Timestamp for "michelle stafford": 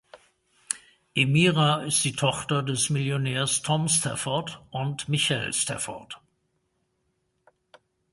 5.09-6.19